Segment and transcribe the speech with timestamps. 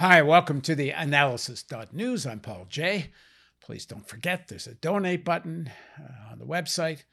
[0.00, 2.26] Hi, welcome to the analysis.news.
[2.26, 3.12] I'm Paul Jay.
[3.60, 7.04] Please don't forget there's a donate button uh, on the website.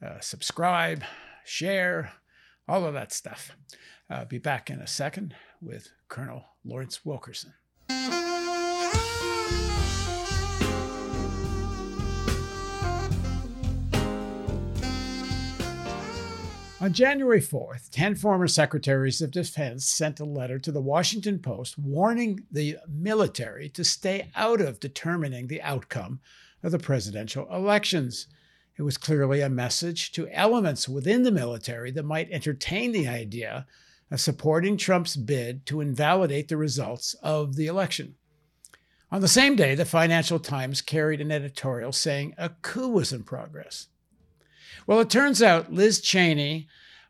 [0.00, 1.02] Uh, subscribe,
[1.44, 2.12] share,
[2.68, 3.56] all of that stuff.
[4.08, 7.54] I'll be back in a second with Colonel Lawrence Wilkerson.
[16.88, 21.78] On January 4th, 10 former secretaries of defense sent a letter to the Washington Post
[21.78, 26.20] warning the military to stay out of determining the outcome
[26.62, 28.26] of the presidential elections.
[28.78, 33.66] It was clearly a message to elements within the military that might entertain the idea
[34.10, 38.14] of supporting Trump's bid to invalidate the results of the election.
[39.12, 43.24] On the same day, the Financial Times carried an editorial saying a coup was in
[43.24, 43.88] progress.
[44.86, 46.66] Well, it turns out Liz Cheney,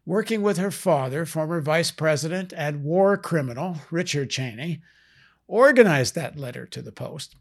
[0.09, 4.81] working with her father, former vice president and war criminal Richard Cheney,
[5.47, 7.37] organized that letter to the Post.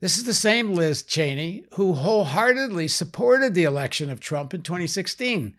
[0.00, 5.56] This is the same Liz Cheney who wholeheartedly supported the election of Trump in 2016.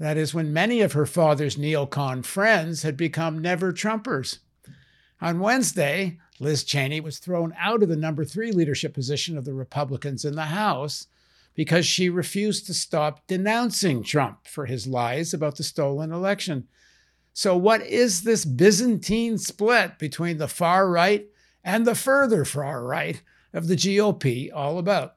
[0.00, 4.38] That is when many of her father's neocon friends had become never Trumpers.
[5.20, 9.54] On Wednesday, Liz Cheney was thrown out of the number three leadership position of the
[9.54, 11.06] Republicans in the House
[11.56, 16.68] because she refused to stop denouncing Trump for his lies about the stolen election.
[17.32, 21.26] So, what is this Byzantine split between the far right
[21.64, 23.20] and the further far right
[23.52, 25.16] of the GOP all about?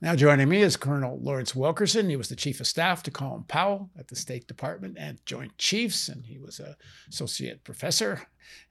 [0.00, 2.08] Now, joining me is Colonel Lawrence Wilkerson.
[2.08, 5.58] He was the chief of staff to Colin Powell at the State Department and Joint
[5.58, 6.76] Chiefs, and he was an
[7.08, 8.22] associate professor,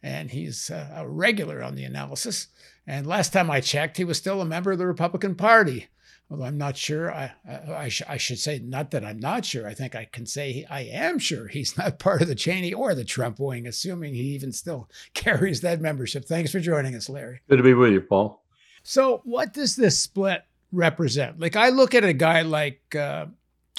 [0.02, 2.48] and he's uh, a regular on the analysis.
[2.86, 5.88] And last time I checked, he was still a member of the Republican Party.
[6.30, 7.12] Well, I'm not sure.
[7.12, 7.32] I,
[7.70, 9.66] I, sh- I, should say not that I'm not sure.
[9.66, 12.94] I think I can say I am sure he's not part of the Cheney or
[12.94, 16.26] the Trump wing, assuming he even still carries that membership.
[16.26, 17.42] Thanks for joining us, Larry.
[17.50, 18.44] Good to be with you, Paul.
[18.84, 21.40] So, what does this split represent?
[21.40, 23.28] Like, I look at a guy like uh,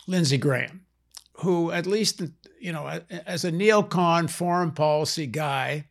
[0.06, 0.82] Lindsey Graham,
[1.34, 2.22] who, at least,
[2.60, 5.86] you know, as a neocon foreign policy guy,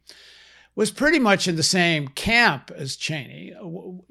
[0.77, 3.51] was pretty much in the same camp as Cheney.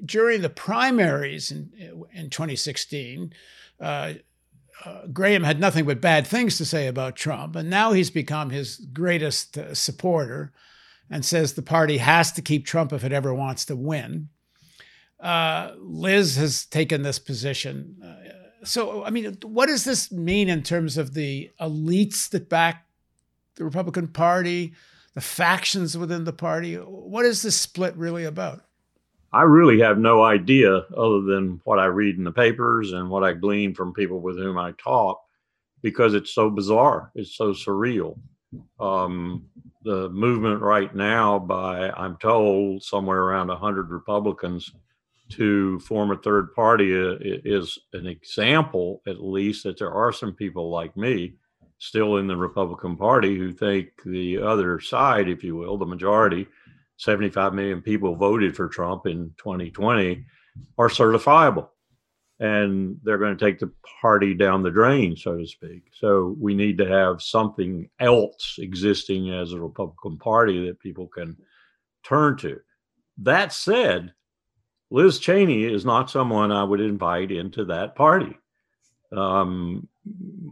[0.03, 1.71] During the primaries in,
[2.13, 3.31] in 2016,
[3.79, 4.13] uh,
[4.83, 8.49] uh, Graham had nothing but bad things to say about Trump, and now he's become
[8.49, 10.51] his greatest uh, supporter
[11.09, 14.27] and says the party has to keep Trump if it ever wants to win.
[15.21, 17.95] Uh, Liz has taken this position.
[18.03, 22.87] Uh, so, I mean, what does this mean in terms of the elites that back
[23.55, 24.73] the Republican Party?
[25.17, 26.75] The factions within the party?
[26.75, 28.61] What is this split really about?
[29.33, 33.23] I really have no idea other than what I read in the papers and what
[33.23, 35.19] I glean from people with whom I talk
[35.81, 37.11] because it's so bizarre.
[37.15, 38.19] It's so surreal.
[38.79, 39.47] Um,
[39.81, 44.71] the movement right now by, I'm told, somewhere around 100 Republicans
[45.29, 50.69] to form a third party is an example, at least, that there are some people
[50.69, 51.33] like me
[51.79, 56.47] still in the Republican Party who think the other side, if you will, the majority,
[56.97, 60.25] 75 million people voted for Trump in 2020,
[60.77, 61.69] are certifiable.
[62.39, 63.71] And they're going to take the
[64.01, 65.83] party down the drain, so to speak.
[65.99, 71.35] So we need to have something else existing as a Republican Party that people can
[72.03, 72.59] turn to.
[73.19, 74.13] That said,
[74.91, 78.37] Liz Cheney is not someone I would invite into that party.
[79.11, 79.87] Um,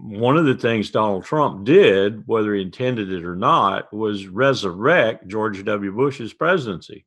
[0.05, 5.27] one of the things Donald Trump did, whether he intended it or not, was resurrect
[5.27, 5.91] George W.
[5.91, 7.05] Bush's presidency.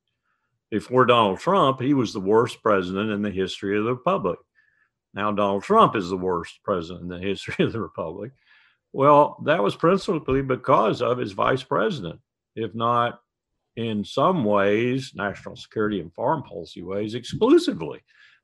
[0.70, 4.38] Before Donald Trump, he was the worst president in the history of the Republic.
[5.14, 8.32] Now, Donald Trump is the worst president in the history of the Republic.
[8.92, 12.20] Well, that was principally because of his vice president,
[12.56, 13.20] if not
[13.76, 18.00] in some ways, national security and foreign policy ways, exclusively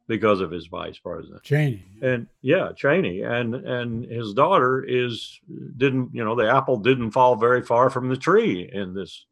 [0.06, 1.84] because of his vice president Cheney.
[2.02, 5.40] And yeah, Cheney and and his daughter is
[5.76, 9.26] didn't you know the apple didn't fall very far from the tree in this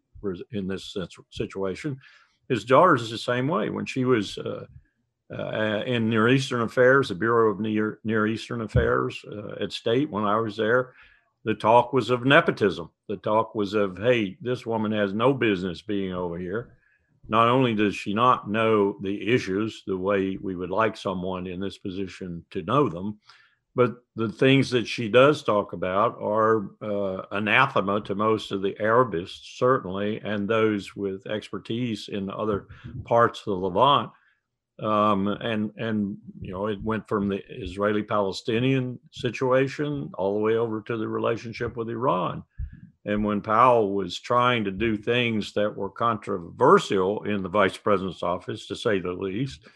[0.53, 0.97] in this
[1.31, 2.01] situation.
[2.49, 3.71] His daughter's the same way.
[3.71, 4.67] When she was uh,
[5.33, 10.11] uh, in Near Eastern Affairs, the Bureau of Near Near Eastern Affairs uh, at State,
[10.11, 10.93] when I was there,
[11.45, 12.91] the talk was of nepotism.
[13.09, 16.73] The talk was of, hey, this woman has no business being over here
[17.29, 21.61] not only does she not know the issues the way we would like someone in
[21.61, 23.19] this position to know them,
[23.75, 28.77] but the things that she does talk about are uh, anathema to most of the
[28.79, 32.67] Arabists, certainly, and those with expertise in other
[33.05, 34.11] parts of the Levant.
[34.83, 40.83] Um, and and you know, it went from the Israeli-Palestinian situation all the way over
[40.83, 42.43] to the relationship with Iran.
[43.05, 48.23] And when Powell was trying to do things that were controversial in the vice president's
[48.23, 49.67] office, to say the least,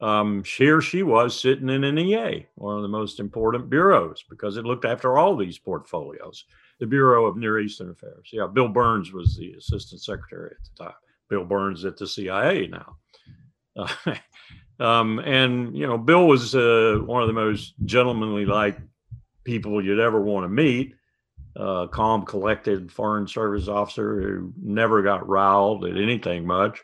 [0.00, 4.66] um, here she was sitting in NEA, one of the most important bureaus, because it
[4.66, 6.44] looked after all these portfolios.
[6.78, 8.28] The Bureau of Near Eastern Affairs.
[8.30, 10.94] Yeah, Bill Burns was the assistant secretary at the time.
[11.30, 12.96] Bill Burns at the CIA now.
[13.74, 14.14] Uh,
[14.84, 18.76] um, and, you know, Bill was uh, one of the most gentlemanly like
[19.44, 20.94] people you'd ever want to meet
[21.58, 26.82] uh, calm, collected Foreign Service officer who never got riled at anything much.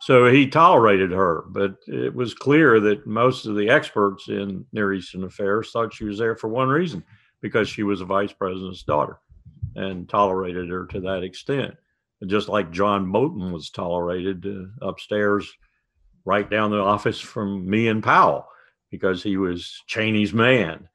[0.00, 4.92] So he tolerated her, but it was clear that most of the experts in Near
[4.92, 7.02] Eastern affairs thought she was there for one reason
[7.40, 9.18] because she was a vice president's daughter
[9.76, 11.74] and tolerated her to that extent.
[12.26, 15.50] just like John Bolton was tolerated uh, upstairs,
[16.24, 18.46] right down the office from me and Powell
[18.90, 20.88] because he was Cheney's man.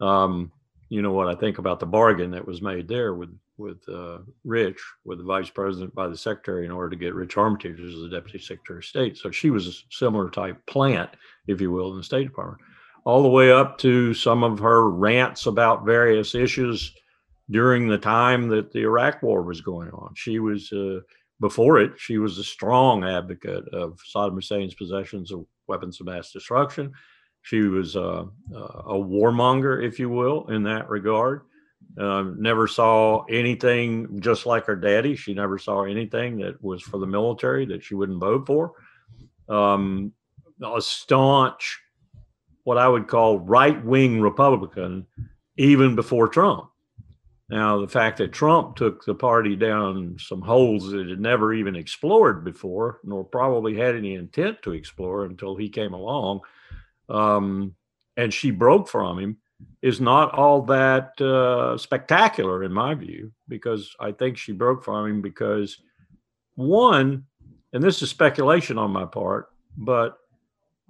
[0.00, 0.50] Um,
[0.92, 4.18] you know what I think about the bargain that was made there with with uh,
[4.44, 7.94] Rich, with the vice president by the secretary in order to get Rich Armitage as
[7.94, 9.16] the deputy secretary of state.
[9.16, 11.08] So she was a similar type plant,
[11.46, 12.60] if you will, in the State Department,
[13.06, 16.94] all the way up to some of her rants about various issues
[17.50, 20.12] during the time that the Iraq War was going on.
[20.14, 20.70] She was.
[20.72, 21.00] Uh,
[21.40, 26.30] before it, she was a strong advocate of Saddam Hussein's possessions of weapons of mass
[26.30, 26.92] destruction.
[27.42, 31.42] She was a, a warmonger, if you will, in that regard.
[31.98, 35.14] Uh, never saw anything just like her daddy.
[35.14, 38.72] She never saw anything that was for the military that she wouldn't vote for.
[39.48, 40.12] Um,
[40.64, 41.80] a staunch,
[42.64, 45.06] what I would call right wing Republican,
[45.56, 46.68] even before Trump.
[47.50, 51.52] Now, the fact that Trump took the party down some holes that it had never
[51.52, 56.40] even explored before, nor probably had any intent to explore until he came along,
[57.12, 57.74] um,
[58.16, 59.36] and she broke from him
[59.80, 65.06] is not all that uh, spectacular in my view, because I think she broke from
[65.06, 65.78] him because
[66.54, 67.24] one,
[67.72, 70.18] and this is speculation on my part, but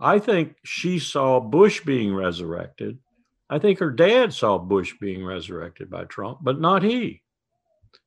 [0.01, 2.99] I think she saw Bush being resurrected.
[3.51, 7.23] I think her dad saw Bush being resurrected by Trump, but not he.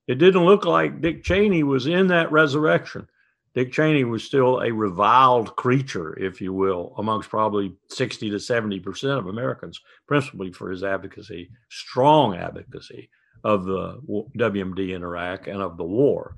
[0.08, 3.08] It didn't look like Dick Cheney was in that resurrection.
[3.56, 9.18] Dick Cheney was still a reviled creature, if you will, amongst probably 60 to 70%
[9.18, 13.10] of Americans, principally for his advocacy, strong advocacy
[13.46, 14.02] of the
[14.38, 16.36] WMD in Iraq and of the war.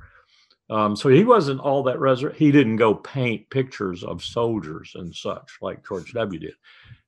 [0.69, 5.16] Um, so he wasn't all that resur- he didn't go paint pictures of soldiers and
[5.16, 6.40] such like George W.
[6.40, 6.54] did.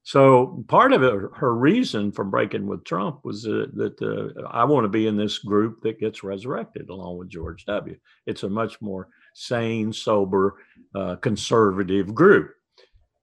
[0.02, 4.64] So part of it, her reason for breaking with Trump was uh, that uh, I
[4.64, 7.96] want to be in this group that gets resurrected along with George W.
[8.26, 10.58] It's a much more sane, sober,
[10.96, 12.52] uh, conservative group.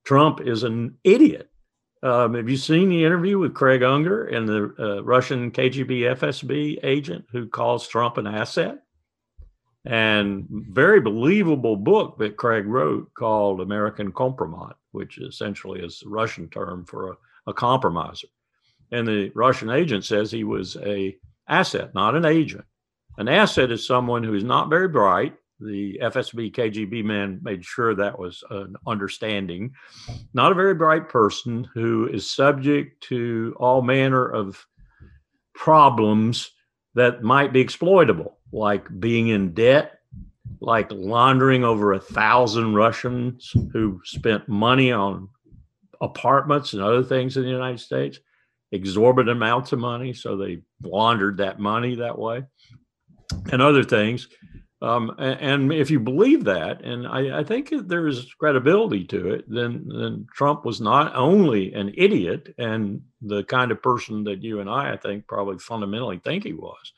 [0.04, 1.50] Trump is an idiot.
[2.02, 6.78] Um, have you seen the interview with Craig Unger and the uh, Russian KGB FSB
[6.84, 8.78] agent who calls Trump an asset?
[9.84, 16.48] And very believable book that Craig wrote called American Kompromat, which essentially is the Russian
[16.48, 17.16] term for a,
[17.48, 18.28] a compromiser.
[18.92, 21.16] And the Russian agent says he was a
[21.48, 22.64] asset, not an agent.
[23.18, 27.94] An asset is someone who is not very bright, the FSB KGB man made sure
[27.94, 29.72] that was an understanding.
[30.34, 34.64] Not a very bright person who is subject to all manner of
[35.54, 36.50] problems
[36.94, 40.00] that might be exploitable, like being in debt,
[40.60, 45.28] like laundering over a thousand Russians who spent money on
[46.00, 48.18] apartments and other things in the United States,
[48.72, 50.12] exorbitant amounts of money.
[50.12, 52.44] So they laundered that money that way
[53.52, 54.28] and other things
[54.82, 59.48] um, and, and, if you believe that, and I, I, think there's credibility to it,
[59.48, 64.60] then, then Trump was not only an idiot and the kind of person that you
[64.60, 66.92] and I, I think, probably fundamentally think he was,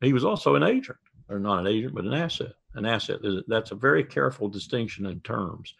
[0.00, 2.52] he was also an agent, or not an agent, but an asset.
[2.74, 3.18] An asset.
[3.48, 5.74] That's a very careful distinction in terms.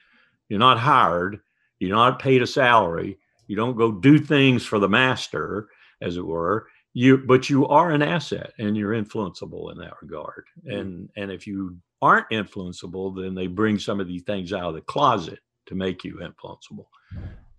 [0.49, 1.41] You're not hired,
[1.79, 5.69] you're not paid a salary, you don't go do things for the master,
[6.01, 10.45] as it were you but you are an asset and you're influenceable in that regard
[10.67, 10.79] mm-hmm.
[10.79, 14.75] and and if you aren't influenceable then they bring some of these things out of
[14.75, 16.87] the closet to make you influenceable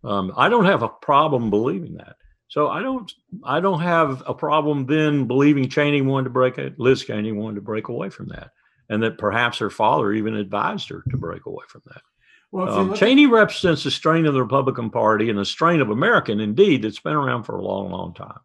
[0.04, 2.16] um, i don't have a problem believing that
[2.48, 3.12] so i don't
[3.44, 7.56] i don't have a problem then believing cheney wanted to break it liz cheney wanted
[7.56, 8.52] to break away from that
[8.90, 12.02] and that perhaps her father even advised her to break away from that
[12.52, 16.40] well, um, Cheney represents a strain of the Republican Party and a strain of American,
[16.40, 18.38] indeed, that's been around for a long, long time.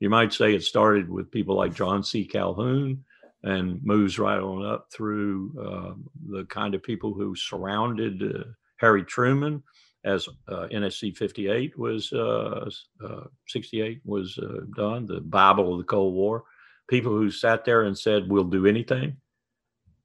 [0.00, 2.24] You might say it started with people like John C.
[2.24, 3.04] Calhoun
[3.42, 5.94] and moves right on up through uh,
[6.30, 8.44] the kind of people who surrounded uh,
[8.78, 9.62] Harry Truman
[10.04, 12.70] as uh, NSC 58 was uh,
[13.04, 16.44] uh, 68 was uh, done, the Bible of the Cold War.
[16.88, 19.16] people who sat there and said, we'll do anything.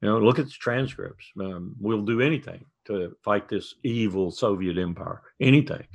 [0.01, 1.25] You know, look at the transcripts.
[1.39, 5.87] Um, we'll do anything to fight this evil Soviet empire, anything.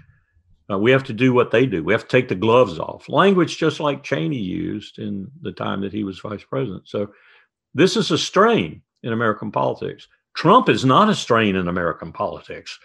[0.70, 1.82] Uh, we have to do what they do.
[1.82, 3.08] We have to take the gloves off.
[3.08, 6.88] Language just like Cheney used in the time that he was vice president.
[6.88, 7.12] So
[7.74, 10.06] this is a strain in American politics.
[10.34, 12.78] Trump is not a strain in American politics.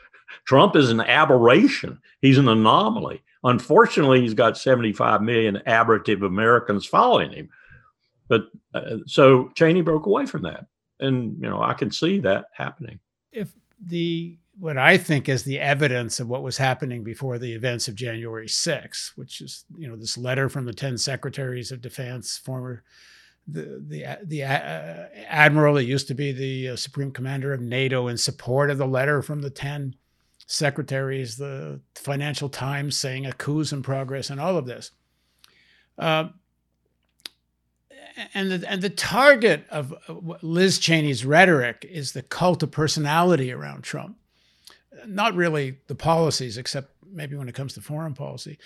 [0.46, 2.00] Trump is an aberration.
[2.22, 3.22] He's an anomaly.
[3.44, 7.50] Unfortunately, he's got 75 million aberrative Americans following him.
[8.28, 10.66] But uh, so Cheney broke away from that.
[11.00, 13.00] And, you know, I can see that happening.
[13.32, 13.50] If
[13.86, 17.96] the what I think is the evidence of what was happening before the events of
[17.96, 22.84] January 6, which is, you know, this letter from the 10 secretaries of defense, former
[23.48, 28.08] the the the uh, admiral that used to be the uh, supreme commander of NATO
[28.08, 29.96] in support of the letter from the 10
[30.48, 34.92] secretaries, the Financial Times saying a coup's in progress, and all of this.
[35.98, 36.30] Uh,
[38.34, 39.94] and the, and the target of
[40.42, 44.18] Liz Cheney's rhetoric is the cult of personality around Trump.
[45.06, 48.58] Not really the policies, except maybe when it comes to foreign policy.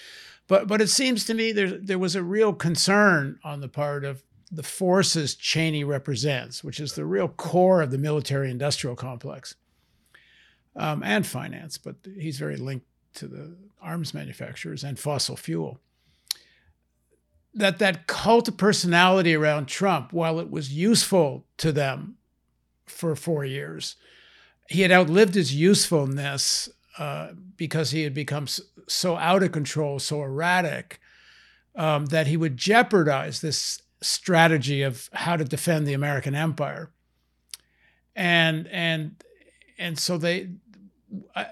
[0.48, 4.04] But, but it seems to me there, there was a real concern on the part
[4.04, 9.56] of the forces Cheney represents, which is the real core of the military industrial complex
[10.76, 15.80] um, and finance, but he's very linked to the arms manufacturers and fossil fuel
[17.54, 22.16] that that cult of personality around Trump, while it was useful to them
[22.86, 23.96] for four years,
[24.70, 28.48] he had outlived his usefulness uh, because he had become
[28.88, 31.00] so out of control, so erratic,
[31.76, 36.92] um, that he would jeopardize this strategy of how to defend the American empire.
[38.16, 39.24] And and
[39.78, 40.50] and so they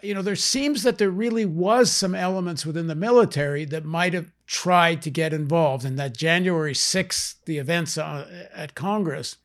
[0.04, 4.14] you know there seems that there really was some elements within the military that might
[4.14, 9.38] have tried to get involved in that January 6th, the events uh, at Congress.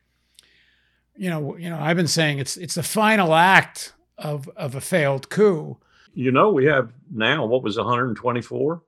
[1.17, 4.81] You know, you know, I've been saying it's it's the final act of of a
[4.81, 5.79] failed coup.
[6.15, 8.83] You know, we have now what was 124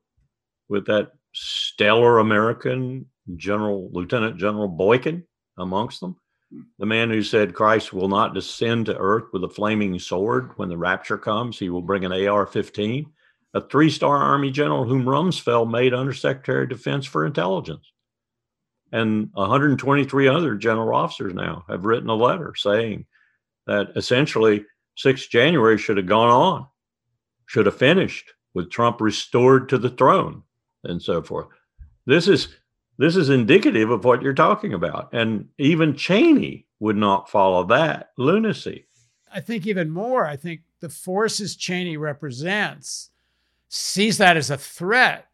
[0.69, 5.25] with that stellar American General Lieutenant General Boykin
[5.59, 6.17] amongst them.
[6.79, 10.69] The man who said Christ will not descend to earth with a flaming sword when
[10.69, 13.07] the rapture comes, he will bring an AR 15
[13.55, 17.93] a three star Army general whom Rumsfeld made Undersecretary of Defense for Intelligence.
[18.95, 23.05] And 123 other general officers now have written a letter saying
[23.67, 24.65] that essentially
[24.99, 26.67] 6 January should have gone on,
[27.47, 30.45] should have finished with Trump restored to the throne
[30.85, 31.49] and so forth.
[32.07, 32.55] This is
[32.97, 35.13] this is indicative of what you're talking about.
[35.13, 38.87] And even Cheney would not follow that lunacy.
[39.35, 43.11] I think even more, I think the forces Cheney represents
[43.69, 45.27] sees that as a threat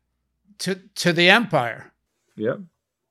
[0.60, 1.92] to to the empire.
[2.36, 2.60] Yep.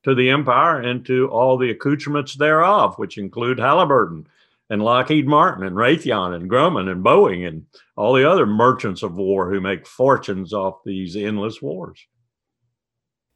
[0.03, 4.27] To the empire and to all the accoutrements thereof, which include Halliburton
[4.69, 7.65] and Lockheed Martin and Raytheon and Grumman and Boeing and
[7.97, 12.05] all the other merchants of war who make fortunes off these endless wars.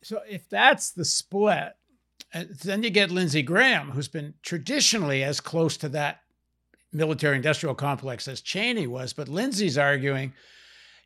[0.03, 1.74] So if that's the split,
[2.34, 6.22] uh, then you get Lindsey Graham, who's been traditionally as close to that
[6.91, 10.34] military industrial complex as Cheney was, but Lindsey's arguing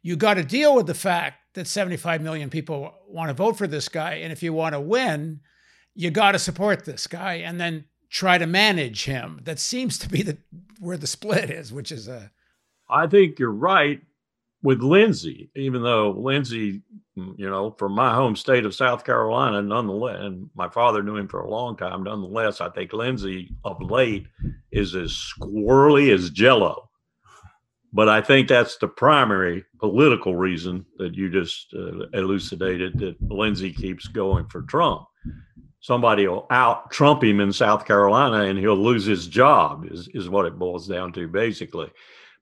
[0.02, 3.68] you got to deal with the fact that 75 million people want to vote for
[3.68, 4.16] this guy.
[4.16, 5.40] And if you want to win,
[5.96, 9.42] you got to support this guy and then try to manage him.
[9.44, 10.38] That seems to be the
[10.80, 12.32] where the split is, which is a.
[12.90, 14.02] I think you're right
[14.64, 16.82] with Lindsey, even though Lindsey,
[17.16, 21.28] you know, from my home state of South Carolina, nonetheless, and my father knew him
[21.28, 24.28] for a long time, nonetheless, I think Lindsey of late
[24.72, 26.90] is as squirrely as jello.
[27.94, 33.72] But I think that's the primary political reason that you just uh, elucidated that Lindsey
[33.72, 35.06] keeps going for Trump.
[35.80, 40.28] Somebody will out Trump him in South Carolina and he'll lose his job, is, is
[40.28, 41.90] what it boils down to, basically.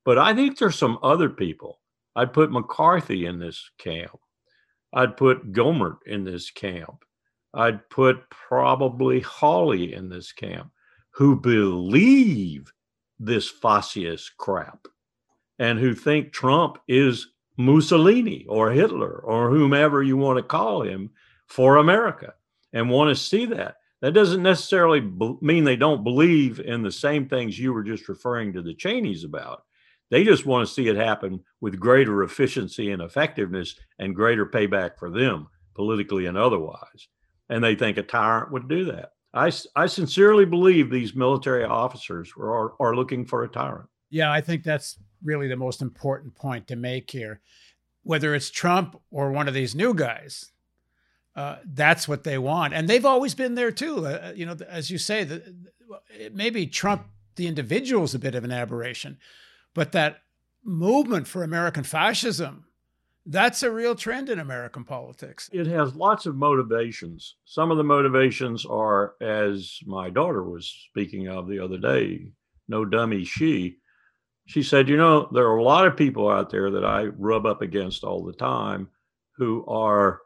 [0.03, 1.79] But I think there's some other people.
[2.15, 4.17] I'd put McCarthy in this camp.
[4.93, 7.03] I'd put Gohmert in this camp.
[7.53, 10.71] I'd put probably Hawley in this camp
[11.11, 12.71] who believe
[13.19, 14.87] this fascist crap
[15.59, 21.11] and who think Trump is Mussolini or Hitler or whomever you want to call him
[21.47, 22.33] for America
[22.73, 23.75] and want to see that.
[24.01, 25.01] That doesn't necessarily
[25.41, 29.23] mean they don't believe in the same things you were just referring to the Cheneys
[29.23, 29.63] about.
[30.11, 34.99] They just want to see it happen with greater efficiency and effectiveness and greater payback
[34.99, 37.07] for them, politically and otherwise.
[37.49, 39.11] And they think a tyrant would do that.
[39.33, 43.89] I, I sincerely believe these military officers are, are looking for a tyrant.
[44.09, 47.41] Yeah, I think that's really the most important point to make here.
[48.03, 50.51] Whether it's Trump or one of these new guys,
[51.35, 54.05] uh, that's what they want, and they've always been there too.
[54.05, 55.41] Uh, uh you know, as you say,
[56.31, 59.17] maybe Trump, the individual, is a bit of an aberration,
[59.73, 60.21] but that
[60.63, 62.65] movement for American fascism.
[63.27, 65.49] That's a real trend in American politics.
[65.51, 67.37] It has lots of motivations.
[67.45, 72.31] Some of the motivations are, as my daughter was speaking of the other day,
[72.67, 73.77] no dummy she.
[74.45, 77.45] She said, You know, there are a lot of people out there that I rub
[77.45, 78.89] up against all the time
[79.37, 80.21] who are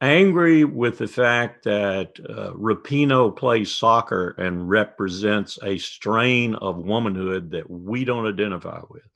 [0.00, 7.50] angry with the fact that uh, Rapinoe plays soccer and represents a strain of womanhood
[7.52, 9.08] that we don't identify with.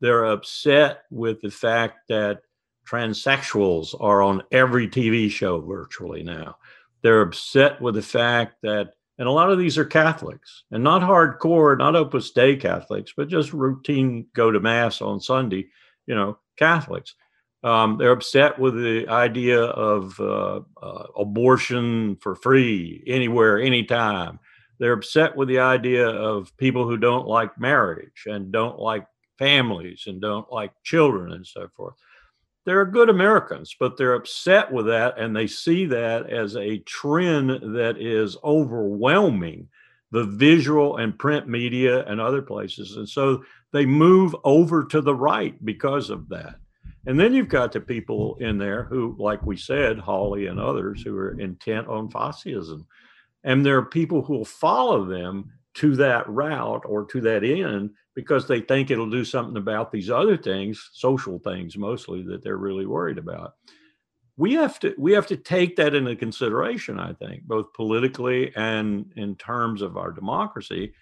[0.00, 2.40] They're upset with the fact that
[2.88, 6.56] transsexuals are on every TV show virtually now.
[7.02, 11.02] They're upset with the fact that, and a lot of these are Catholics and not
[11.02, 15.68] hardcore, not Opus Dei Catholics, but just routine go to Mass on Sunday,
[16.06, 17.14] you know, Catholics
[17.66, 24.38] um, they're upset with the idea of uh, uh, abortion for free anywhere, anytime.
[24.78, 29.04] They're upset with the idea of people who don't like marriage and don't like
[29.36, 31.94] families and don't like children and so forth.
[32.66, 37.50] They're good Americans, but they're upset with that and they see that as a trend
[37.76, 39.68] that is overwhelming
[40.10, 42.96] the visual and print media and other places.
[42.96, 46.56] And so they move over to the right because of that.
[47.06, 51.02] And then you've got the people in there who, like we said, Hawley and others,
[51.02, 52.84] who are intent on fascism.
[53.44, 57.90] And there are people who will follow them to that route or to that end
[58.16, 62.56] because they think it'll do something about these other things, social things mostly, that they're
[62.56, 63.54] really worried about.
[64.36, 69.12] We have to we have to take that into consideration, I think, both politically and
[69.14, 70.92] in terms of our democracy,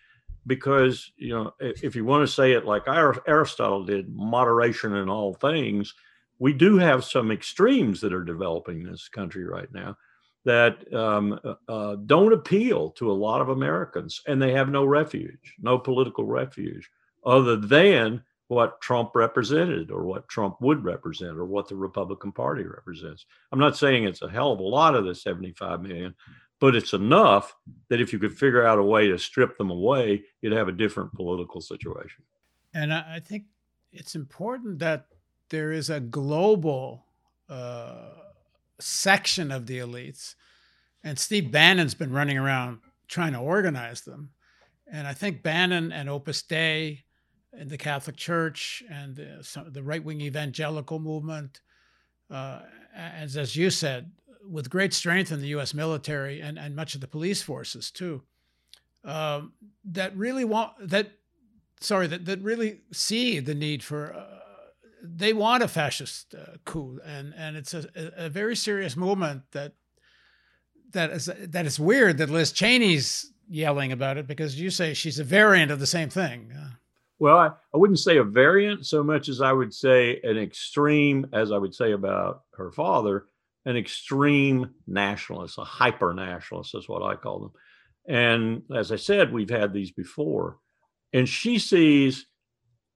[0.47, 5.35] because you know if you want to say it like aristotle did moderation in all
[5.35, 5.95] things
[6.39, 9.97] we do have some extremes that are developing in this country right now
[10.45, 14.85] that um, uh, uh, don't appeal to a lot of americans and they have no
[14.85, 16.91] refuge no political refuge
[17.25, 22.65] other than what trump represented or what trump would represent or what the republican party
[22.65, 26.15] represents i'm not saying it's a hell of a lot of the 75 million
[26.65, 27.55] but it's enough
[27.91, 30.73] that if you could figure out a way to strip them away, you'd have a
[30.73, 32.25] different political situation.
[32.73, 33.45] And I think
[33.93, 35.05] it's important that
[35.51, 37.05] there is a global
[37.51, 38.13] uh,
[38.81, 40.37] section of the elites,
[41.05, 44.31] and Steve Bannon's been running around trying to organize them.
[44.91, 47.04] And I think Bannon and Opus Dei
[47.59, 51.61] and the Catholic Church and the, the right wing evangelical movement,
[52.31, 52.61] uh,
[52.95, 54.13] as, as you said,
[54.49, 55.75] with great strength in the U.S.
[55.75, 58.23] military and, and much of the police forces too,
[59.05, 59.53] um,
[59.85, 61.13] that really want that.
[61.81, 64.15] Sorry, that, that really see the need for.
[64.15, 64.41] Uh,
[65.03, 67.87] they want a fascist uh, coup, and and it's a,
[68.17, 69.75] a very serious movement that
[70.93, 75.19] that is that is weird that Liz Cheney's yelling about it because you say she's
[75.19, 76.53] a variant of the same thing.
[76.59, 76.71] Uh,
[77.19, 81.27] well, I, I wouldn't say a variant so much as I would say an extreme,
[81.33, 83.27] as I would say about her father,
[83.67, 87.53] an extreme nationalist, a hyper nationalist is what I call them.
[88.07, 90.59] And as I said, we've had these before.
[91.13, 92.27] And she sees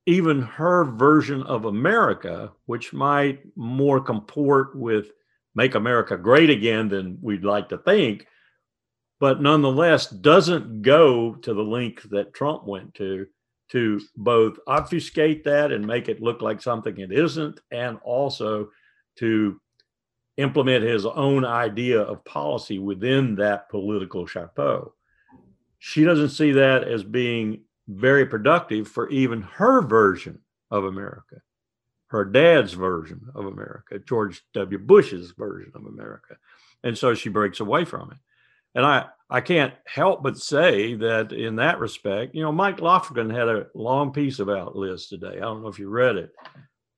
[0.06, 5.10] even her version of America, which might more comport with
[5.54, 8.26] make America great again than we'd like to think,
[9.20, 13.26] but nonetheless doesn't go to the length that Trump went to
[13.70, 18.70] to both obfuscate that and make it look like something it isn't, and also
[19.16, 19.60] to
[20.36, 24.94] implement his own idea of policy within that political chapeau.
[25.80, 31.40] She doesn't see that as being very productive for even her version of America,
[32.08, 34.78] her dad's version of America, George W.
[34.78, 36.36] Bush's version of America.
[36.84, 38.18] And so she breaks away from it.
[38.78, 43.28] And I, I can't help but say that in that respect, you know, Mike Lofgren
[43.28, 45.34] had a long piece about Liz today.
[45.38, 46.30] I don't know if you read it,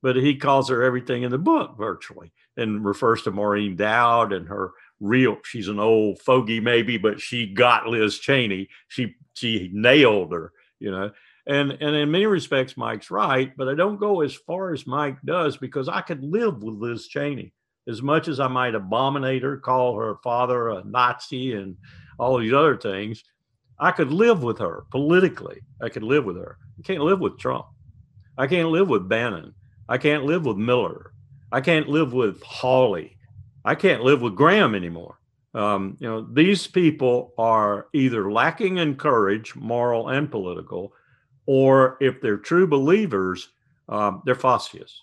[0.03, 4.47] but he calls her everything in the book virtually and refers to Maureen Dowd and
[4.47, 8.69] her real she's an old fogey maybe but she got Liz Cheney.
[8.89, 11.13] She she nailed her you know.
[11.47, 15.17] And and in many respects Mike's right but I don't go as far as Mike
[15.25, 17.55] does because I could live with Liz Cheney
[17.89, 21.77] as much as I might abominate her call her father a Nazi and
[22.19, 23.25] all these other things
[23.79, 27.39] I could live with her politically I could live with her I can't live with
[27.39, 27.67] Trump
[28.39, 29.55] I can't live with Bannon
[29.89, 31.13] I can't live with Miller
[31.53, 33.17] I can't live with Hawley.
[33.65, 35.19] I can't live with Graham anymore.
[35.53, 40.93] Um, you know, these people are either lacking in courage, moral and political,
[41.47, 43.49] or if they're true believers,
[43.89, 45.03] um, they're fascists.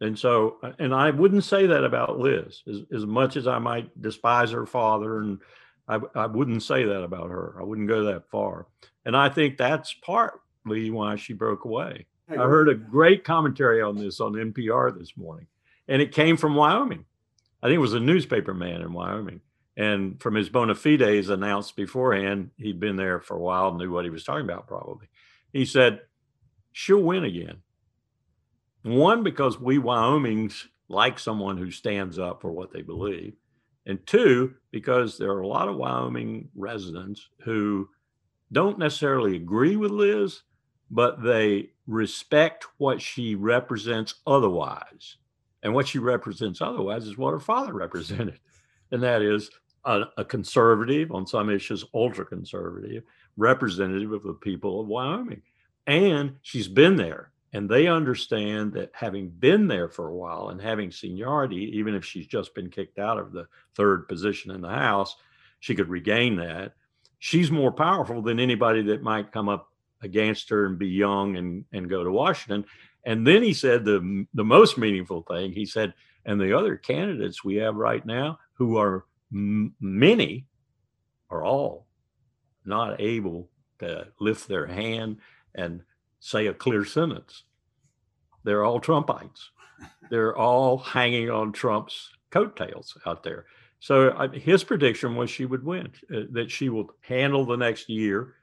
[0.00, 3.58] And so, uh, and I wouldn't say that about Liz as, as much as I
[3.58, 5.18] might despise her father.
[5.18, 5.38] And
[5.88, 7.56] I, I wouldn't say that about her.
[7.58, 8.66] I wouldn't go that far.
[9.04, 12.06] And I think that's partly why she broke away.
[12.30, 15.46] I heard a great commentary on this on NPR this morning,
[15.88, 17.06] and it came from Wyoming.
[17.62, 19.40] I think it was a newspaper man in Wyoming.
[19.78, 24.04] And from his bona fides announced beforehand, he'd been there for a while, knew what
[24.04, 25.06] he was talking about probably.
[25.52, 26.00] He said,
[26.72, 27.62] She'll win again.
[28.82, 33.34] One, because we Wyomings like someone who stands up for what they believe.
[33.86, 37.88] And two, because there are a lot of Wyoming residents who
[38.52, 40.42] don't necessarily agree with Liz,
[40.90, 45.16] but they respect what she represents otherwise.
[45.62, 48.38] And what she represents otherwise is what her father represented.
[48.90, 49.50] And that is
[49.84, 53.02] a, a conservative, on some issues, ultra conservative
[53.36, 55.42] representative of the people of Wyoming.
[55.86, 57.32] And she's been there.
[57.52, 62.04] And they understand that having been there for a while and having seniority, even if
[62.04, 65.16] she's just been kicked out of the third position in the House,
[65.60, 66.74] she could regain that.
[67.18, 69.68] She's more powerful than anybody that might come up
[70.02, 72.64] against her and be young and, and go to Washington.
[73.04, 75.94] And then he said the, the most meaningful thing he said,
[76.26, 80.46] and the other candidates we have right now who are m- many
[81.30, 81.86] are all
[82.64, 85.16] not able to lift their hand
[85.54, 85.80] and
[86.20, 87.44] say a clear sentence.
[88.44, 89.48] They're all Trumpites.
[90.10, 93.46] They're all hanging on Trump's coattails out there.
[93.80, 98.34] So his prediction was she would win, uh, that she will handle the next year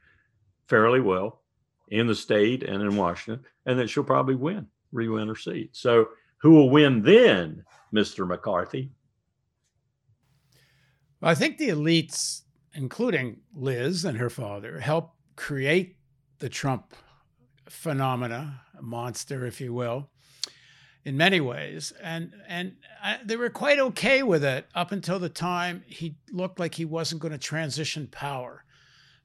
[0.68, 1.42] fairly well
[1.90, 5.76] in the state and in Washington, and that she'll probably win, re-win her seat.
[5.76, 8.28] So who will win then, Mr.
[8.28, 8.92] McCarthy?
[11.20, 12.42] Well, I think the elites,
[12.74, 15.98] including Liz and her father, helped create
[16.40, 16.94] the Trump
[17.70, 20.10] phenomena, monster, if you will,
[21.04, 21.94] in many ways.
[22.02, 26.60] And and I, they were quite okay with it up until the time he looked
[26.60, 28.64] like he wasn't going to transition power.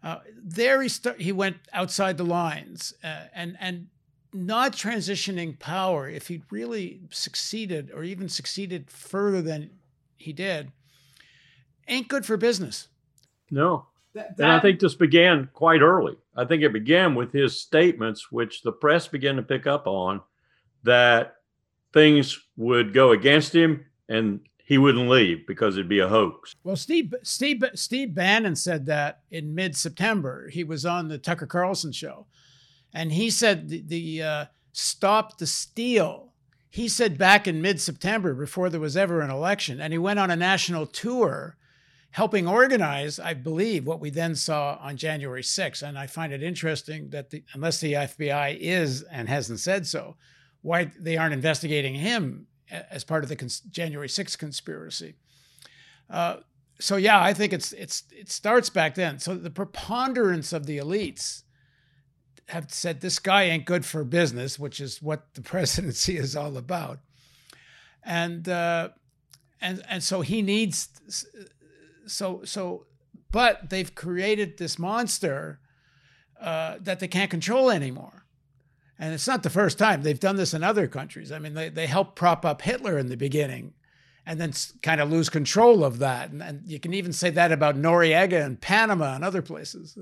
[0.03, 3.89] Uh, there he st- he went outside the lines uh, and and
[4.33, 6.09] not transitioning power.
[6.09, 9.71] If he'd really succeeded, or even succeeded further than
[10.17, 10.73] he did,
[11.89, 12.89] ain't good for business.
[13.51, 16.17] No, that, that, and I think this began quite early.
[16.37, 20.21] I think it began with his statements, which the press began to pick up on,
[20.85, 21.35] that
[21.93, 26.55] things would go against him and he wouldn't leave because it'd be a hoax.
[26.63, 30.49] Well, Steve Steve Steve Bannon said that in mid September.
[30.49, 32.27] He was on the Tucker Carlson show,
[32.95, 36.35] and he said the, the uh, stop the steal.
[36.69, 40.21] He said back in mid September before there was ever an election, and he went
[40.21, 41.57] on a national tour
[42.11, 45.83] helping organize, I believe, what we then saw on January 6th.
[45.83, 50.17] And I find it interesting that the, unless the FBI is and hasn't said so,
[50.63, 52.47] why they aren't investigating him
[52.91, 55.15] as part of the cons- January 6th conspiracy.
[56.09, 56.37] Uh,
[56.81, 59.19] so yeah, I think it's it's it starts back then.
[59.19, 61.43] So the preponderance of the elites
[62.49, 66.57] have said this guy ain't good for business, which is what the presidency is all
[66.57, 67.01] about,
[68.03, 68.89] and uh,
[69.61, 70.89] and and so he needs
[72.11, 72.87] so so
[73.31, 75.61] but they've created this monster
[76.41, 78.25] uh, that they can't control anymore.
[78.99, 80.03] And it's not the first time.
[80.03, 81.33] They've done this in other countries.
[81.33, 83.75] I mean, they, they helped prop up Hitler in the beginning
[84.27, 86.31] and then kind of lose control of that.
[86.31, 89.97] And, and you can even say that about Noriega and Panama and other places.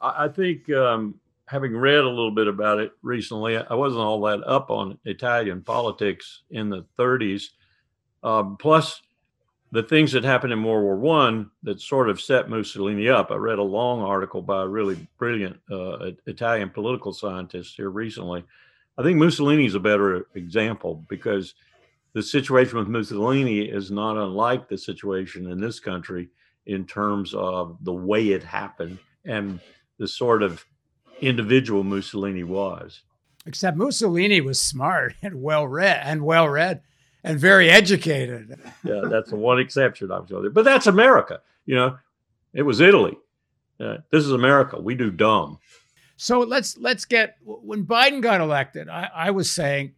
[0.00, 4.46] I think um, having read a little bit about it recently, I wasn't all that
[4.46, 7.44] up on Italian politics in the 30s.
[8.22, 9.02] Um, plus,
[9.74, 13.32] the things that happened in World War One that sort of set Mussolini up.
[13.32, 18.44] I read a long article by a really brilliant uh, Italian political scientist here recently.
[18.96, 21.54] I think Mussolini is a better example because
[22.12, 26.28] the situation with Mussolini is not unlike the situation in this country
[26.66, 29.58] in terms of the way it happened and
[29.98, 30.64] the sort of
[31.20, 33.02] individual Mussolini was.
[33.44, 36.80] Except Mussolini was smart and well read and well read
[37.24, 38.60] and very educated.
[38.84, 40.48] yeah, that's the one exception I'm sure.
[40.50, 41.40] But that's America.
[41.66, 41.98] You know,
[42.52, 43.16] it was Italy.
[43.80, 44.80] Uh, this is America.
[44.80, 45.58] We do dumb.
[46.16, 48.88] So let's let's get when Biden got elected.
[48.88, 49.94] I, I was saying,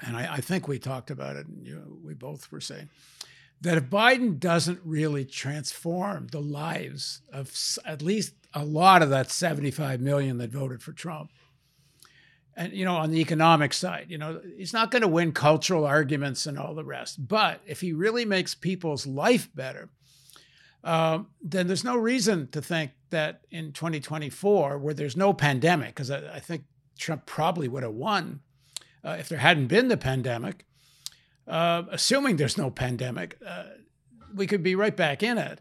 [0.00, 2.90] and I, I think we talked about it, and you we both were saying
[3.62, 7.52] that if Biden doesn't really transform the lives of
[7.84, 11.30] at least a lot of that 75 million that voted for Trump,
[12.56, 15.84] and you know on the economic side you know he's not going to win cultural
[15.84, 19.88] arguments and all the rest but if he really makes people's life better
[20.82, 26.10] um, then there's no reason to think that in 2024 where there's no pandemic because
[26.10, 26.64] I, I, think
[26.98, 28.40] trump probably would have won
[29.04, 30.64] uh, if there hadn't been the pandemic
[31.50, 33.64] uh, assuming there's no pandemic, uh,
[34.34, 35.60] we could be right back in it.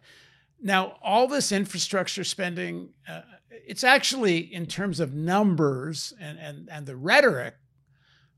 [0.62, 6.85] Now, all this infrastructure spending, uh, it's actually in terms of numbers and, and, and
[6.85, 7.55] the rhetoric,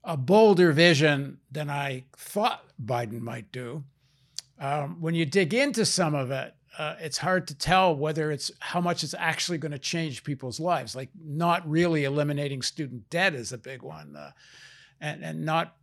[0.03, 3.83] a bolder vision than I thought Biden might do.
[4.59, 8.51] Um, when you dig into some of it, uh, it's hard to tell whether it's
[8.59, 10.95] how much it's actually going to change people's lives.
[10.95, 14.31] Like not really eliminating student debt is a big one, uh,
[15.01, 15.75] and and not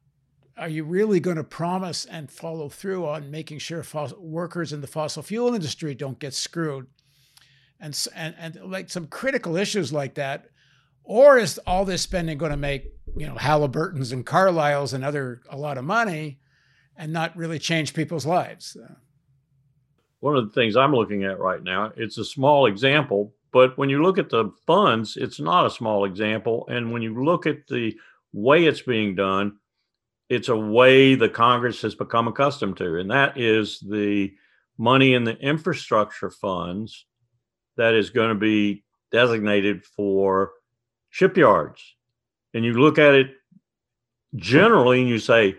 [0.56, 3.84] are you really going to promise and follow through on making sure
[4.18, 6.86] workers in the fossil fuel industry don't get screwed,
[7.80, 10.46] and and and like some critical issues like that,
[11.04, 15.42] or is all this spending going to make you know Halliburton's and Carlyle's and other
[15.48, 16.40] a lot of money?
[16.98, 18.76] and not really change people's lives.
[18.76, 18.94] Uh,
[20.20, 23.88] One of the things I'm looking at right now, it's a small example, but when
[23.88, 26.66] you look at the funds, it's not a small example.
[26.68, 27.96] And when you look at the
[28.32, 29.56] way it's being done,
[30.28, 34.34] it's a way the Congress has become accustomed to, and that is the
[34.76, 37.06] money in the infrastructure funds
[37.78, 40.52] that is going to be designated for
[41.10, 41.82] shipyards.
[42.52, 43.30] And you look at it
[44.36, 45.56] generally and you say,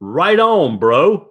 [0.00, 1.30] Right on, bro.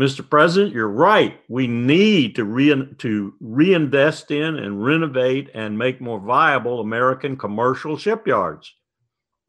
[0.00, 0.28] Mr.
[0.28, 1.40] President, you're right.
[1.48, 7.96] We need to re- to reinvest in and renovate and make more viable American commercial
[7.96, 8.74] shipyards.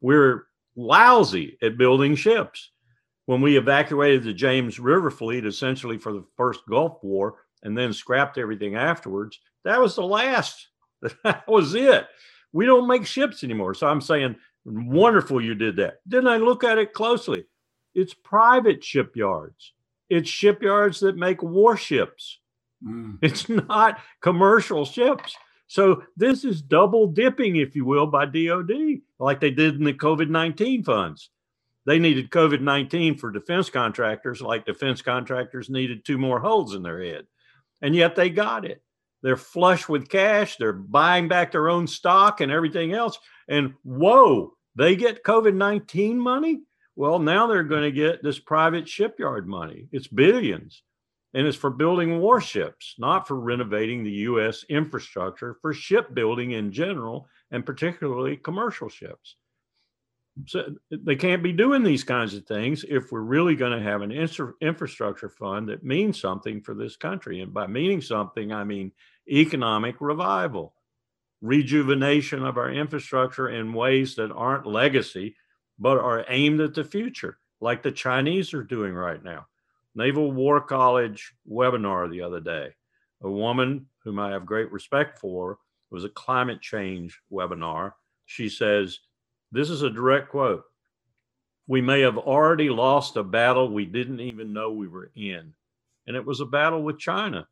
[0.00, 2.70] We're lousy at building ships.
[3.26, 7.92] When we evacuated the James River fleet essentially for the first Gulf War and then
[7.92, 10.68] scrapped everything afterwards, that was the last.
[11.24, 12.06] That was it.
[12.52, 13.72] We don't make ships anymore.
[13.72, 16.00] So I'm saying, wonderful you did that.
[16.04, 17.46] Then I look at it closely.
[17.94, 19.72] It's private shipyards.
[20.10, 22.38] It's shipyards that make warships.
[22.84, 23.18] Mm.
[23.22, 25.36] It's not commercial ships.
[25.68, 29.94] So this is double dipping, if you will, by DOD, like they did in the
[29.94, 31.30] COVID 19 funds.
[31.86, 36.82] They needed COVID 19 for defense contractors, like defense contractors needed two more holes in
[36.82, 37.26] their head.
[37.82, 38.82] And yet they got it.
[39.22, 40.56] They're flush with cash.
[40.56, 43.18] They're buying back their own stock and everything else.
[43.48, 46.62] And whoa, they get COVID 19 money?
[46.96, 49.88] Well, now they're going to get this private shipyard money.
[49.92, 50.82] It's billions.
[51.32, 54.64] And it's for building warships, not for renovating the U.S.
[54.68, 59.36] infrastructure for shipbuilding in general, and particularly commercial ships.
[60.46, 64.02] So they can't be doing these kinds of things if we're really going to have
[64.02, 64.12] an
[64.60, 67.40] infrastructure fund that means something for this country.
[67.40, 68.92] And by meaning something, I mean
[69.28, 70.74] economic revival,
[71.40, 75.36] rejuvenation of our infrastructure in ways that aren't legacy,
[75.78, 79.46] but are aimed at the future, like the Chinese are doing right now.
[79.94, 82.68] Naval War College webinar the other day.
[83.22, 85.58] A woman whom I have great respect for
[85.90, 87.92] was a climate change webinar.
[88.26, 89.00] She says,
[89.52, 90.64] This is a direct quote.
[91.66, 95.54] We may have already lost a battle we didn't even know we were in.
[96.06, 97.46] And it was a battle with China,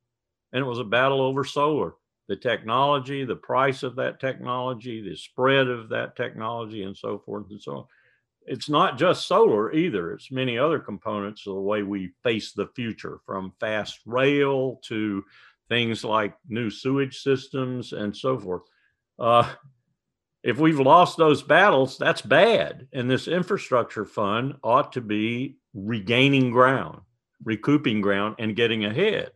[0.52, 1.94] and it was a battle over solar.
[2.28, 7.46] The technology, the price of that technology, the spread of that technology, and so forth
[7.50, 7.84] and so on
[8.48, 10.12] it's not just solar either.
[10.12, 15.22] It's many other components of the way we face the future, from fast rail to
[15.68, 18.62] things like new sewage systems and so forth.
[19.18, 19.52] Uh,
[20.48, 22.88] if we've lost those battles, that's bad.
[22.92, 27.00] And this infrastructure fund ought to be regaining ground,
[27.44, 29.30] recouping ground, and getting ahead.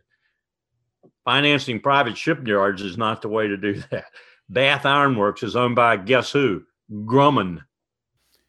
[1.24, 4.06] Financing private shipyards is not the way to do that.
[4.48, 6.62] Bath Iron Works is owned by guess who?
[6.90, 7.62] Grumman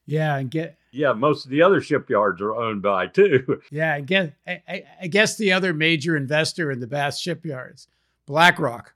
[0.06, 3.62] yeah, and get yeah, most of the other shipyards are owned by too.
[3.72, 7.88] Yeah, I guess I, I guess the other major investor in the Bath shipyards,
[8.26, 8.94] BlackRock.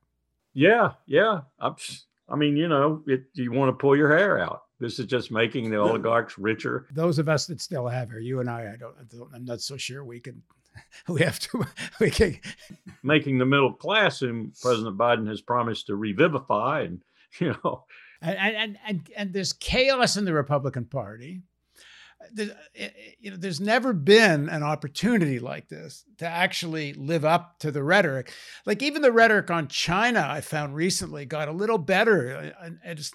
[0.54, 1.42] Yeah, yeah.
[1.60, 1.76] I'm,
[2.30, 4.64] I mean, you know, it, you want to pull your hair out.
[4.80, 6.88] This is just making the oligarchs richer.
[6.92, 8.96] Those of us that still have her, you and I, I don't,
[9.34, 10.42] I'm not so sure we can.
[11.08, 11.66] We have to.
[12.00, 12.40] We can
[13.02, 17.02] making the middle class, whom President Biden has promised to revivify, and
[17.40, 17.86] you know,
[18.22, 21.42] and and and, and there's chaos in the Republican Party.
[22.34, 27.26] There's, eh, eh, you know, there's never been an opportunity like this to actually live
[27.26, 28.34] up to the rhetoric.
[28.66, 32.54] Like even the rhetoric on China, I found recently got a little better.
[32.62, 33.10] Eh, and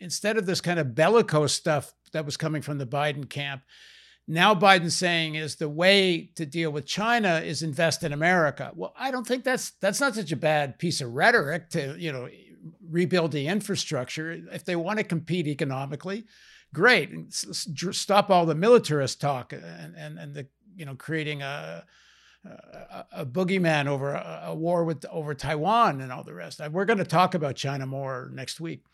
[0.00, 3.62] instead of this kind of bellicose stuff that was coming from the Biden camp,
[4.26, 8.72] now Biden's saying is the way to deal with China is invest in America.
[8.74, 12.10] Well, I don't think that's that's not such a bad piece of rhetoric to you
[12.10, 12.28] know
[12.88, 14.32] rebuild the infrastructure.
[14.52, 16.24] If they want to compete economically,
[16.74, 17.32] great.
[17.32, 21.84] Stop all the militarist talk and, and, and the, you know, creating a,
[22.44, 26.60] a, a boogeyman over a, a, war with over Taiwan and all the rest.
[26.70, 28.84] We're going to talk about China more next week.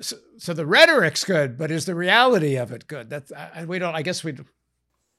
[0.00, 3.08] So, so the rhetoric's good, but is the reality of it good?
[3.08, 3.94] That's I, we don't.
[3.94, 4.36] I guess we.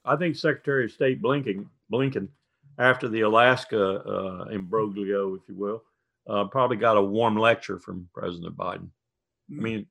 [0.04, 2.28] I think Secretary of State Blinken, Blinken
[2.78, 5.82] after the Alaska uh, imbroglio, if you will,
[6.28, 8.88] uh, probably got a warm lecture from President Biden.
[9.50, 9.62] I hmm.
[9.62, 9.86] mean,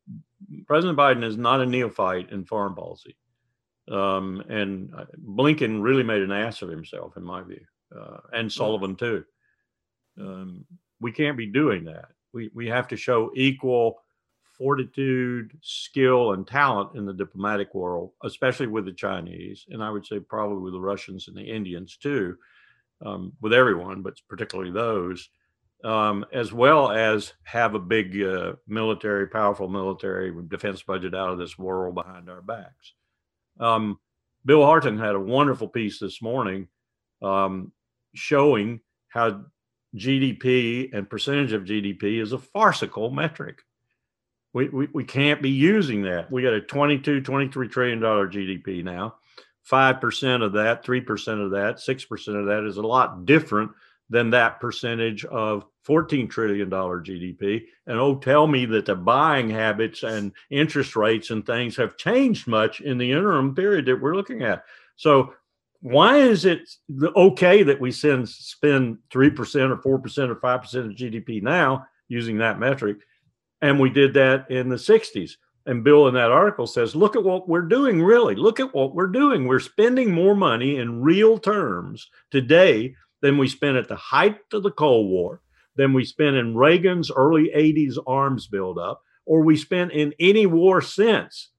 [0.66, 3.16] President Biden is not a neophyte in foreign policy.
[3.92, 7.62] Um, and uh, Blinken really made an ass of himself, in my view,
[7.98, 9.24] uh, and Sullivan too.
[10.20, 10.66] Um,
[11.02, 12.10] we can't be doing that.
[12.34, 14.00] We, we have to show equal
[14.60, 20.06] fortitude, skill, and talent in the diplomatic world, especially with the Chinese, and I would
[20.06, 22.36] say probably with the Russians and the Indians too,
[23.04, 25.30] um, with everyone, but particularly those,
[25.84, 31.38] um, as well as have a big uh, military, powerful military defense budget out of
[31.38, 32.94] this world behind our backs.
[33.60, 34.00] Um,
[34.46, 36.68] Bill Hartung had a wonderful piece this morning
[37.22, 37.72] um,
[38.14, 39.46] showing how
[39.96, 43.62] GDP and percentage of GDP is a farcical metric.
[44.54, 46.32] We, we, we can't be using that.
[46.32, 49.16] We got a 22, 23 trillion dollar GDP now.
[49.70, 53.72] 5% of that, 3% of that, 6% of that is a lot different
[54.10, 57.62] than that percentage of $14 trillion GDP.
[57.88, 62.48] And oh, tell me that the buying habits and interest rates and things have changed
[62.48, 64.64] much in the interim period that we're looking at.
[64.96, 65.34] So,
[65.82, 66.70] why is it
[67.16, 72.60] okay that we send, spend 3% or 4% or 5% of GDP now using that
[72.60, 72.98] metric?
[73.62, 75.32] And we did that in the 60s.
[75.66, 78.36] And Bill in that article says, look at what we're doing, really.
[78.36, 79.48] Look at what we're doing.
[79.48, 84.64] We're spending more money in real terms today than we spent at the height of
[84.64, 85.42] the Cold War,
[85.76, 90.82] than we spent in Reagan's early 80s arms buildup, or we spent in any war
[90.82, 91.50] since.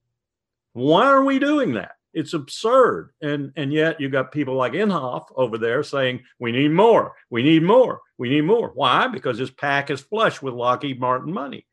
[0.72, 1.92] Why are we doing that?
[2.12, 3.10] It's absurd.
[3.22, 7.42] And and yet you got people like Inhofe over there saying, we need more, we
[7.42, 8.72] need more, we need more.
[8.74, 9.06] Why?
[9.06, 11.66] Because this pack is flush with Lockheed Martin money.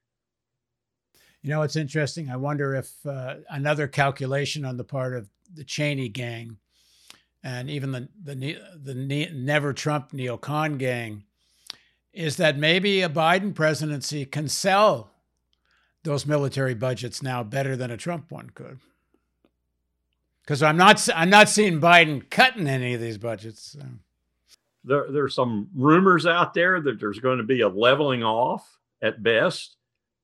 [1.42, 2.30] You know, it's interesting.
[2.30, 6.58] I wonder if uh, another calculation on the part of the Cheney gang
[7.48, 11.24] and even the the the never Trump neocon gang
[12.12, 15.12] is that maybe a Biden presidency can sell
[16.04, 18.80] those military budgets now better than a Trump one could.
[20.42, 23.78] Because I'm not I'm not seeing Biden cutting any of these budgets.
[23.80, 23.86] So.
[24.84, 29.24] There there's some rumors out there that there's going to be a leveling off at
[29.24, 29.77] best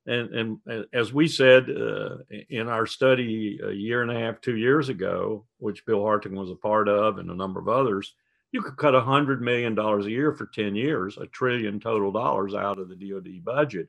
[0.05, 2.17] and, and as we said uh,
[2.49, 6.49] in our study a year and a half, two years ago, which Bill Hartung was
[6.49, 8.13] a part of, and a number of others,
[8.51, 12.11] you could cut a hundred million dollars a year for ten years, a trillion total
[12.11, 13.87] dollars out of the DoD budget.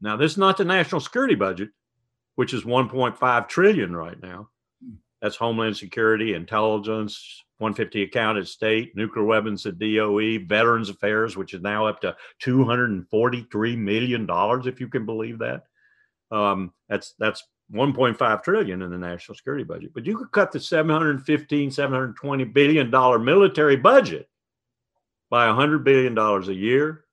[0.00, 1.70] Now, this is not the national security budget,
[2.36, 4.48] which is 1.5 trillion right now.
[5.20, 11.54] That's Homeland Security, intelligence, 150 account at state, nuclear weapons at DOE, Veterans Affairs, which
[11.54, 15.64] is now up to 243 million dollars, if you can believe that.
[16.30, 19.92] Um, that's that's 1.5 trillion in the national security budget.
[19.92, 24.28] But you could cut the 715, 720 billion dollar military budget
[25.30, 27.04] by 100 billion dollars a year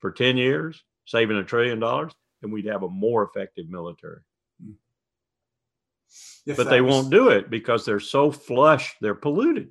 [0.00, 2.12] for 10 years, saving a trillion dollars,
[2.42, 4.20] and we'd have a more effective military.
[6.44, 6.50] Hmm.
[6.50, 6.94] If but they was...
[6.94, 9.70] won't do it because they're so flush, they're polluted.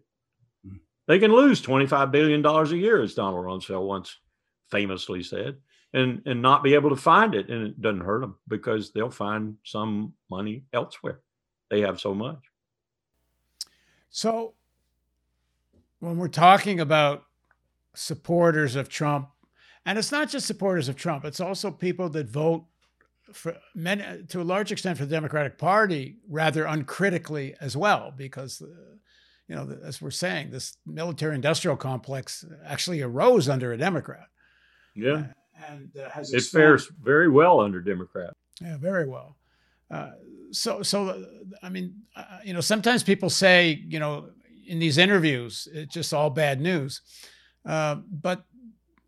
[1.08, 4.18] They can lose $25 billion a year, as Donald Rumsfeld once
[4.70, 5.58] famously said,
[5.94, 7.50] and, and not be able to find it.
[7.50, 11.20] And it doesn't hurt them because they'll find some money elsewhere.
[11.70, 12.40] They have so much.
[14.10, 14.54] So,
[16.00, 17.26] when we're talking about
[17.94, 19.30] supporters of Trump,
[19.86, 22.66] and it's not just supporters of Trump, it's also people that vote
[23.34, 28.62] for many, to a large extent for the Democratic Party rather uncritically as well, because
[29.52, 34.28] you know, as we're saying, this military industrial complex actually arose under a Democrat.
[34.96, 35.12] Yeah.
[35.12, 35.24] Uh,
[35.68, 38.34] and uh, has it fares very well under Democrat.
[38.62, 39.36] Yeah, very well.
[39.90, 40.12] Uh,
[40.52, 41.26] so, so
[41.62, 44.30] I mean, uh, you know, sometimes people say, you know,
[44.66, 47.02] in these interviews, it's just all bad news.
[47.66, 48.46] Uh, but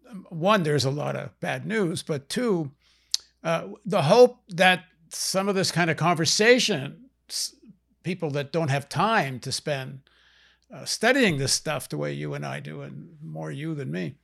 [0.10, 2.04] um, one, there's a lot of bad news.
[2.04, 2.72] But two,
[3.44, 7.10] uh, the hope that some of this kind of conversation,
[8.04, 10.02] people that don't have time to spend
[10.74, 14.16] uh, studying this stuff the way you and I do, and more you than me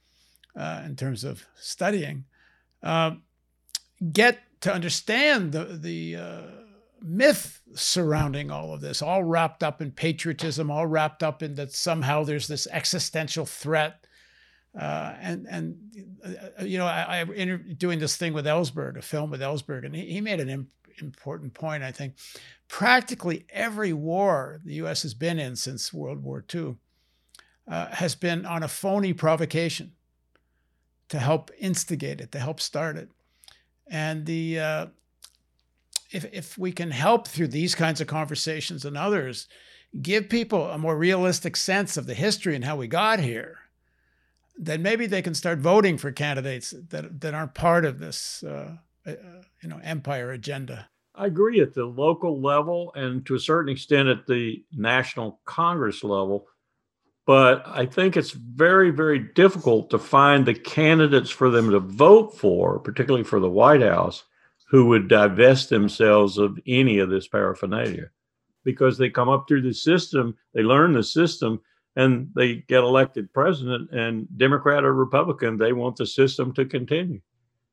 [0.56, 2.26] uh, in terms of studying,
[2.82, 3.12] uh,
[4.12, 6.42] get to understand the the uh,
[7.02, 11.72] myth surrounding all of this, all wrapped up in patriotism, all wrapped up in that
[11.72, 14.06] somehow there's this existential threat.
[14.78, 15.78] Uh, and and
[16.24, 19.86] uh, you know, I, I inter- doing this thing with Ellsberg, a film with Ellsberg,
[19.86, 20.70] and he, he made an imp-
[21.02, 21.84] important point.
[21.84, 22.16] I think
[22.68, 25.02] practically every war the U.S.
[25.02, 26.76] has been in since World War II
[27.68, 29.94] uh, has been on a phony provocation
[31.10, 33.10] to help instigate it, to help start it.
[33.88, 34.86] And the uh,
[36.12, 39.48] if if we can help through these kinds of conversations and others,
[40.02, 43.58] give people a more realistic sense of the history and how we got here,
[44.60, 48.76] then maybe they can start voting for candidates that that aren't part of this, uh,
[49.08, 49.14] uh,
[49.64, 50.90] you know, empire agenda.
[51.16, 56.04] I agree at the local level and to a certain extent at the national Congress
[56.04, 56.48] level.
[57.26, 62.38] But I think it's very, very difficult to find the candidates for them to vote
[62.38, 64.24] for, particularly for the White House,
[64.70, 68.10] who would divest themselves of any of this paraphernalia
[68.64, 71.62] because they come up through the system, they learn the system,
[72.00, 73.92] and they get elected president.
[73.92, 77.20] And Democrat or Republican, they want the system to continue.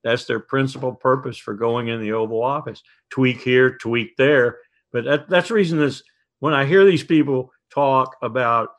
[0.03, 2.83] That's their principal purpose for going in the Oval Office.
[3.11, 4.59] Tweak here, tweak there.
[4.93, 6.03] But that, that's the reason is
[6.41, 8.71] when I hear these people talk about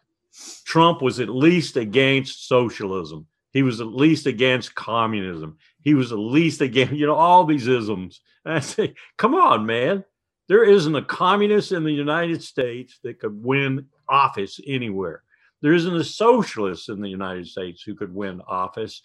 [0.65, 3.25] Trump was at least against socialism.
[3.53, 5.57] He was at least against communism.
[5.81, 8.19] He was at least against, you know, all these isms.
[8.43, 10.03] And I say, come on, man.
[10.49, 15.23] There isn't a communist in the United States that could win office anywhere.
[15.61, 19.01] There isn't a socialist in the United States who could win office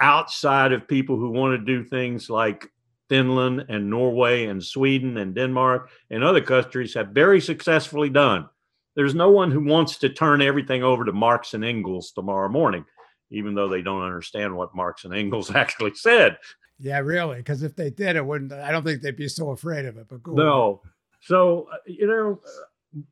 [0.00, 2.70] outside of people who want to do things like
[3.08, 8.48] Finland and Norway and Sweden and Denmark and other countries have very successfully done.
[8.94, 12.84] There's no one who wants to turn everything over to Marx and Engels tomorrow morning,
[13.30, 16.38] even though they don't understand what Marx and Engels actually said.
[16.78, 17.38] Yeah, really.
[17.38, 18.52] Because if they did, it wouldn't.
[18.52, 20.06] I don't think they'd be so afraid of it.
[20.08, 20.80] But no.
[20.84, 20.90] On.
[21.22, 22.40] So uh, you know,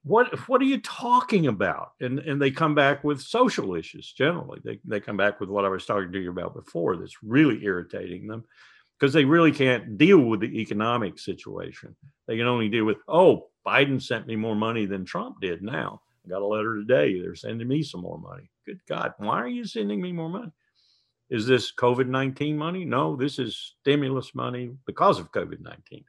[0.03, 1.93] what what are you talking about?
[2.01, 4.13] And and they come back with social issues.
[4.13, 6.97] Generally, they they come back with what I was talking to you about before.
[6.97, 8.45] That's really irritating them
[8.99, 11.95] because they really can't deal with the economic situation.
[12.27, 15.63] They can only deal with oh, Biden sent me more money than Trump did.
[15.63, 17.21] Now I got a letter today.
[17.21, 18.51] They're sending me some more money.
[18.67, 20.53] Good God, why are you sending me more money?
[21.31, 22.85] Is this COVID 19 money?
[22.85, 26.05] No, this is stimulus money because of COVID 19.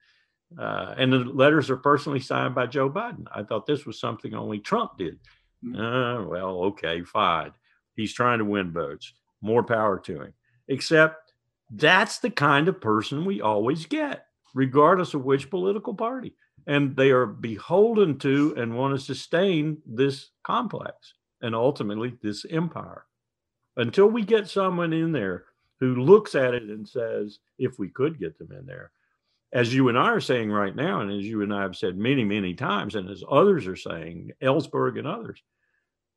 [0.57, 3.25] Uh, and the letters are personally signed by Joe Biden.
[3.33, 5.19] I thought this was something only Trump did.
[5.63, 5.75] Mm-hmm.
[5.75, 7.51] Uh, well, okay, fine.
[7.95, 9.13] He's trying to win votes.
[9.41, 10.33] More power to him.
[10.67, 11.33] Except
[11.71, 16.33] that's the kind of person we always get, regardless of which political party.
[16.67, 23.05] And they are beholden to and want to sustain this complex and ultimately this empire
[23.77, 25.45] until we get someone in there
[25.79, 28.91] who looks at it and says, if we could get them in there,
[29.53, 31.97] as you and I are saying right now, and as you and I have said
[31.97, 35.41] many, many times, and as others are saying, Ellsberg and others,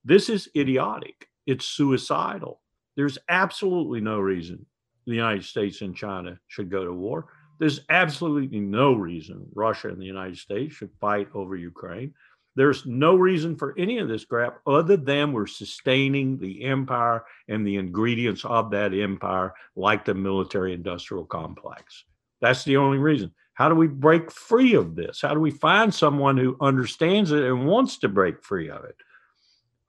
[0.04, 1.28] this is idiotic.
[1.46, 2.60] It's suicidal.
[2.96, 4.66] There's absolutely no reason
[5.06, 7.26] the United States and China should go to war.
[7.58, 12.14] There's absolutely no reason Russia and the United States should fight over Ukraine.
[12.54, 17.66] There's no reason for any of this crap other than we're sustaining the empire and
[17.66, 22.04] the ingredients of that empire, like the military industrial complex.
[22.40, 23.32] That's the only reason.
[23.54, 25.20] How do we break free of this?
[25.22, 28.96] How do we find someone who understands it and wants to break free of it?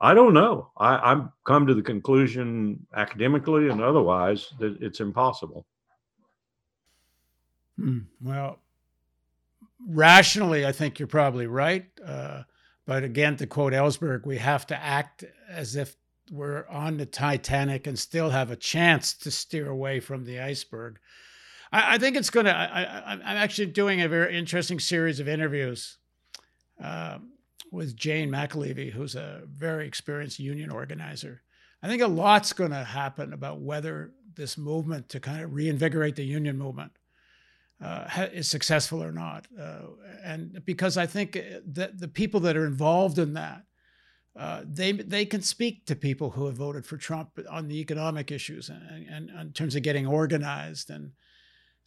[0.02, 0.72] I don't know.
[0.78, 5.66] I, I've come to the conclusion academically and otherwise that it's impossible.
[7.78, 8.00] Hmm.
[8.22, 8.60] Well,
[9.88, 11.86] rationally, I think you're probably right.
[12.04, 12.44] Uh,
[12.86, 15.96] but again, to quote Ellsberg, we have to act as if
[16.32, 21.00] we're on the Titanic and still have a chance to steer away from the iceberg.
[21.72, 25.98] I, I think it's going to, I'm actually doing a very interesting series of interviews
[26.84, 27.20] uh,
[27.72, 31.42] with Jane McAlevey, who's a very experienced union organizer.
[31.82, 36.16] I think a lot's going to happen about whether this movement to kind of reinvigorate
[36.16, 36.92] the union movement
[37.82, 39.48] uh, is successful or not.
[39.60, 39.82] Uh,
[40.24, 43.64] and because I think uh, that the people that are involved in that,
[44.38, 48.32] uh, they they can speak to people who have voted for Trump on the economic
[48.32, 50.90] issues and, and, and, in terms of getting organized.
[50.90, 51.12] And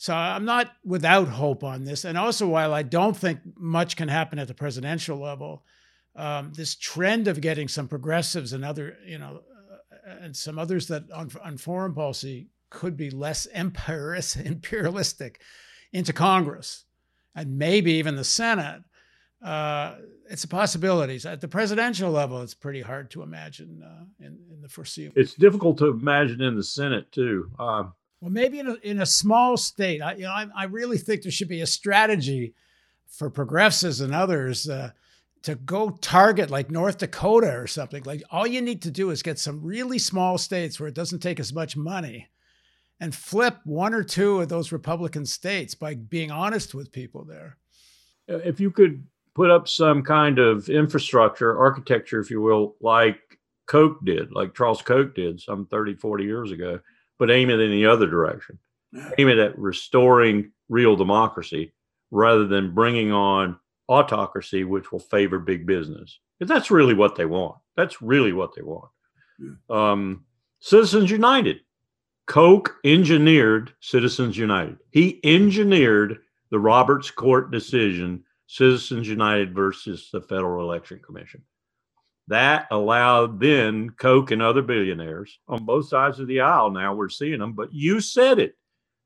[0.02, 2.04] so I'm not without hope on this.
[2.04, 5.64] And also, while I don't think much can happen at the presidential level,
[6.16, 9.42] um, this trend of getting some progressives and other, you know,
[9.72, 15.40] uh, and some others that on, on foreign policy could be less imperialistic
[15.92, 16.84] into Congress
[17.36, 18.82] and maybe even the Senate,
[19.40, 19.94] uh,
[20.28, 21.20] it's a possibility.
[21.28, 25.14] At the presidential level, it's pretty hard to imagine uh, in, in, the foreseeable.
[25.20, 27.52] It's difficult to imagine in the Senate too.
[27.56, 27.84] Uh,
[28.22, 30.00] well, maybe in a, in a small state.
[30.00, 32.54] I, you know, I, I, really think there should be a strategy
[33.08, 34.92] for progressives and others uh,
[35.42, 38.04] to go target like North Dakota or something.
[38.04, 41.18] Like all you need to do is get some really small states where it doesn't
[41.18, 42.28] take as much money
[43.00, 47.56] and flip one or two of those Republican states by being honest with people there.
[48.28, 49.04] If you could
[49.34, 53.18] put up some kind of infrastructure, architecture, if you will, like
[53.66, 56.78] Koch did, like Charles Koch did some 30, 40 years ago,
[57.18, 58.58] but aim it in the other direction.
[59.18, 61.72] Aim it at restoring real democracy
[62.10, 63.58] rather than bringing on
[63.88, 66.18] autocracy, which will favor big business.
[66.38, 67.56] Because that's really what they want.
[67.76, 68.90] That's really what they want.
[69.70, 70.24] Um,
[70.60, 71.60] Citizens United.
[72.26, 74.78] Koch engineered Citizens United.
[74.90, 76.18] He engineered
[76.50, 81.42] the Roberts Court decision, Citizens United versus the Federal Election Commission.
[82.28, 86.70] That allowed then Koch and other billionaires on both sides of the aisle.
[86.70, 88.56] Now we're seeing them, but you said it.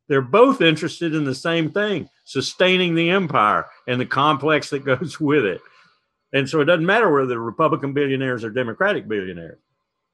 [0.08, 5.18] They're both interested in the same thing sustaining the empire and the complex that goes
[5.18, 5.60] with it.
[6.32, 9.58] And so it doesn't matter whether they're Republican billionaires or Democratic billionaires.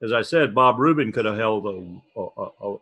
[0.03, 2.77] As I said, Bob Rubin could have held a, a, a,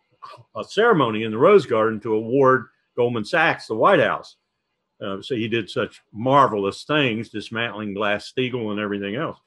[0.56, 2.66] a ceremony in the Rose Garden to award
[2.96, 4.36] Goldman Sachs the White House.
[5.04, 9.38] Uh, so he did such marvelous things, dismantling Glass Steagall and everything else.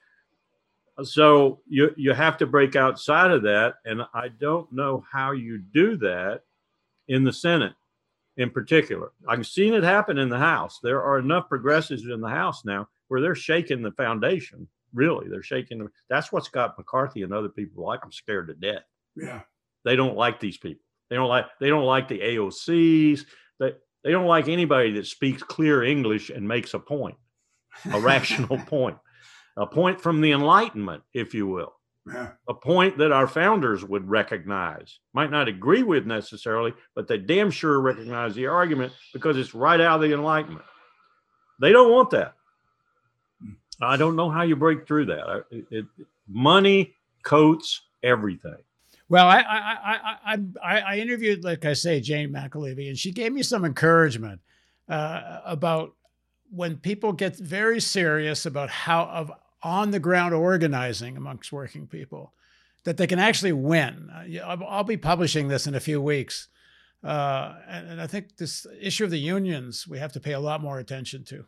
[1.01, 5.57] So you you have to break outside of that, and I don't know how you
[5.57, 6.41] do that
[7.07, 7.73] in the Senate,
[8.37, 9.11] in particular.
[9.27, 10.79] I've seen it happen in the House.
[10.83, 14.67] There are enough progressives in the House now where they're shaking the foundation.
[14.93, 15.79] Really, they're shaking.
[15.79, 15.91] Them.
[16.09, 18.83] That's what's got McCarthy and other people like them scared to death.
[19.15, 19.41] Yeah,
[19.83, 20.83] they don't like these people.
[21.09, 21.47] They don't like.
[21.59, 23.25] They don't like the AOCs.
[23.59, 23.73] They
[24.03, 27.15] they don't like anybody that speaks clear English and makes a point,
[27.91, 28.97] a rational point
[29.57, 31.73] a point from the Enlightenment, if you will.
[32.05, 32.31] Yeah.
[32.49, 34.99] A point that our founders would recognize.
[35.13, 39.79] Might not agree with necessarily, but they damn sure recognize the argument because it's right
[39.79, 40.65] out of the Enlightenment.
[41.61, 42.33] They don't want that.
[43.41, 43.51] Hmm.
[43.81, 45.45] I don't know how you break through that.
[45.49, 45.85] It, it,
[46.27, 46.93] money
[47.23, 48.57] coats everything.
[49.07, 53.31] Well, I I, I I I interviewed, like I say, Jane McAlevey, and she gave
[53.31, 54.41] me some encouragement
[54.89, 55.93] uh, about
[56.49, 59.31] when people get very serious about how of
[59.63, 62.33] on the ground organizing amongst working people
[62.83, 64.09] that they can actually win.
[64.11, 66.49] Uh, I'll be publishing this in a few weeks.
[67.03, 70.39] Uh, and, and, I think this issue of the unions, we have to pay a
[70.39, 71.43] lot more attention to.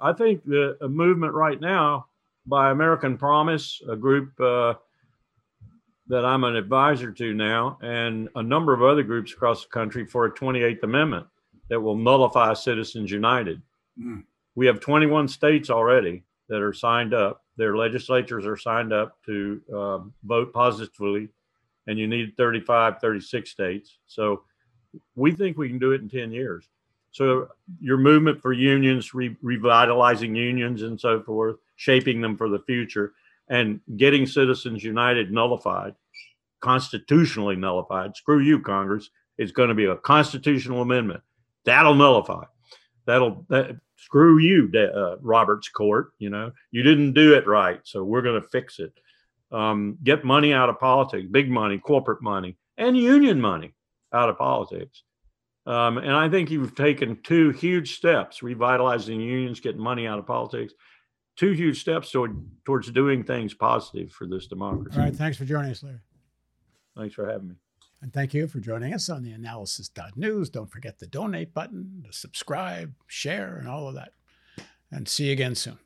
[0.00, 2.06] I think the movement right now
[2.46, 4.74] by American Promise, a group uh,
[6.08, 10.06] that I'm an advisor to now, and a number of other groups across the country
[10.06, 11.26] for a 28th Amendment
[11.68, 13.60] that will nullify Citizens United.
[14.00, 14.24] Mm.
[14.54, 19.60] We have 21 states already that are signed up their legislatures are signed up to
[19.74, 21.28] uh, vote positively,
[21.86, 23.98] and you need 35, 36 states.
[24.06, 24.42] So
[25.14, 26.68] we think we can do it in 10 years.
[27.12, 27.48] So
[27.80, 33.12] your movement for unions, re- revitalizing unions and so forth, shaping them for the future,
[33.48, 35.94] and getting Citizens United nullified,
[36.60, 38.16] constitutionally nullified.
[38.16, 39.10] Screw you, Congress.
[39.38, 41.22] It's going to be a constitutional amendment.
[41.64, 42.44] That'll nullify.
[43.06, 46.12] That'll that screw you, uh, Roberts Court.
[46.18, 48.92] You know, you didn't do it right, so we're going to fix it.
[49.50, 53.74] Um, get money out of politics, big money, corporate money, and union money
[54.12, 55.04] out of politics.
[55.66, 60.26] Um, and I think you've taken two huge steps, revitalizing unions, getting money out of
[60.26, 60.74] politics,
[61.36, 62.36] two huge steps toward,
[62.66, 64.98] towards doing things positive for this democracy.
[64.98, 65.16] All right.
[65.16, 66.00] Thanks for joining us, Larry.
[66.96, 67.54] Thanks for having me.
[68.02, 70.50] And thank you for joining us on the analysis.news.
[70.50, 74.12] Don't forget the donate button, the subscribe, share, and all of that.
[74.90, 75.78] And see you again soon.